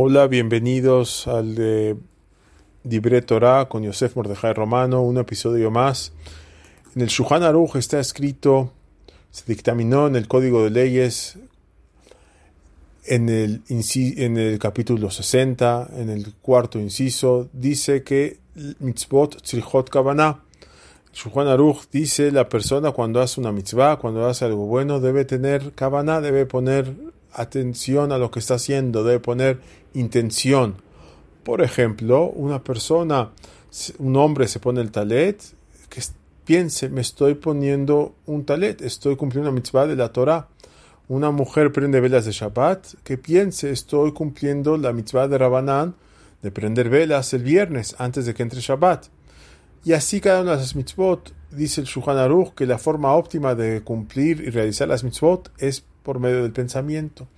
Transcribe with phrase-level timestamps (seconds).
[0.00, 1.96] Hola, bienvenidos al de
[2.84, 6.12] Dibre Torah con Yosef Mordejai Romano, un episodio más.
[6.94, 8.72] En el Shuhan Aruch está escrito,
[9.32, 11.40] se dictaminó en el Código de Leyes,
[13.06, 18.38] en el, en el capítulo 60, en el cuarto inciso, dice que
[18.78, 20.44] mitzvot tzrichot kavanah.
[21.12, 25.72] Shuhan Aruch dice la persona cuando hace una mitzvah, cuando hace algo bueno, debe tener
[25.72, 26.94] kavanah, debe poner
[27.32, 29.60] atención a lo que está haciendo, debe poner
[29.94, 30.76] intención.
[31.44, 33.30] Por ejemplo, una persona,
[33.98, 35.42] un hombre se pone el talet,
[35.88, 36.02] que
[36.44, 40.48] piense, me estoy poniendo un talet, estoy cumpliendo una mitzvah de la Torah.
[41.08, 45.94] Una mujer prende velas de Shabbat, que piense, estoy cumpliendo la mitzvah de Rabanán,
[46.42, 49.06] de prender velas el viernes antes de que entre Shabbat.
[49.84, 53.54] Y así cada una de las mitzvot, dice el Shulchan Aruch, que la forma óptima
[53.54, 57.28] de cumplir y realizar las mitzvot es por medio del pensamiento.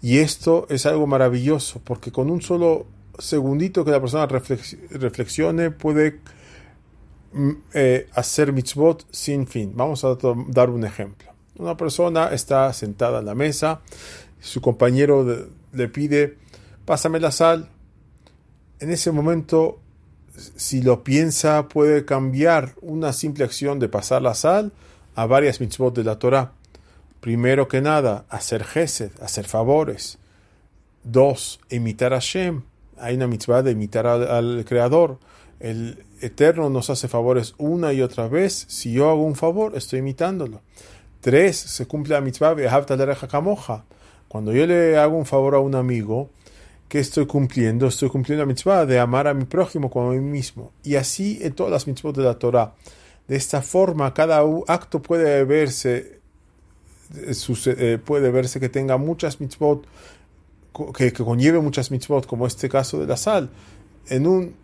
[0.00, 2.86] Y esto es algo maravilloso, porque con un solo
[3.18, 6.20] segundito que la persona reflexione puede
[7.34, 9.72] mm, eh, hacer mitzvot sin fin.
[9.74, 11.34] Vamos a dar un ejemplo.
[11.58, 13.82] Una persona está sentada en la mesa,
[14.40, 16.38] su compañero le pide,
[16.86, 17.68] pásame la sal.
[18.80, 19.80] En ese momento,
[20.56, 24.72] si lo piensa, puede cambiar una simple acción de pasar la sal
[25.14, 26.52] a varias mitzvot de la Torah.
[27.20, 30.18] Primero que nada, hacer gesed, hacer favores.
[31.02, 32.62] Dos, imitar a Shem.
[32.96, 35.18] Hay una mitzvah de imitar al, Creador.
[35.58, 38.66] El Eterno nos hace favores una y otra vez.
[38.68, 40.60] Si yo hago un favor, estoy imitándolo.
[41.20, 42.68] Tres, se cumple la mitzvah de.
[44.28, 46.30] Cuando yo le hago un favor a un amigo,
[46.88, 47.88] ¿qué estoy cumpliendo?
[47.88, 50.72] Estoy cumpliendo la mitzvah de amar a mi prójimo como a mí mismo.
[50.84, 52.74] Y así en todas las mitzvot de la Torah.
[53.26, 56.17] De esta forma, cada acto puede verse
[58.04, 59.86] puede verse que tenga muchas mitzvot,
[60.96, 63.50] que, conlleve muchas mitzvot, como este caso de la sal.
[64.08, 64.54] En un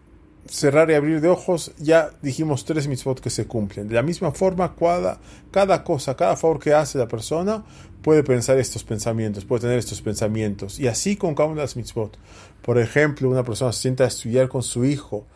[0.46, 3.88] cerrar y abrir de ojos, ya dijimos tres mitzvot que se cumplen.
[3.88, 5.18] De la misma forma, cada,
[5.50, 7.64] cada cosa, cada favor que hace la persona,
[8.02, 10.78] puede pensar estos pensamientos, puede tener estos pensamientos.
[10.78, 12.18] Y así con cada una de las mitzvot.
[12.62, 15.26] Por ejemplo, una persona se sienta a estudiar con su hijo,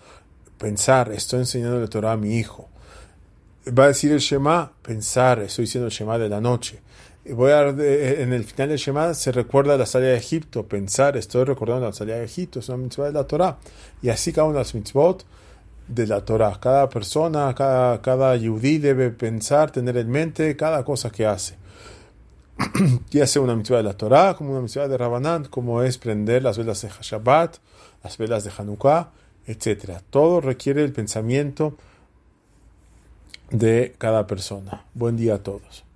[0.58, 2.68] pensar, estoy enseñando la Torah a mi hijo.
[3.76, 6.80] Va a decir el Shema, pensar, estoy diciendo el Shema de la noche
[7.34, 11.44] voy a, en el final del Shema se recuerda la salida de Egipto, pensar, estoy
[11.44, 13.58] recordando la salida de Egipto, es una mitzvah de la Torah.
[14.02, 15.24] Y así cada una de las mitzvot
[15.88, 16.58] de la Torah.
[16.60, 21.56] Cada persona, cada, cada yudí debe pensar, tener en mente cada cosa que hace.
[23.10, 26.42] ya sea una mitzvah de la Torah, como una mitzvah de Rabanán, como es prender
[26.42, 27.56] las velas de Shabbat,
[28.02, 29.10] las velas de Hanukkah,
[29.46, 30.00] etc.
[30.10, 31.76] Todo requiere el pensamiento
[33.50, 34.84] de cada persona.
[34.94, 35.84] Buen día a todos.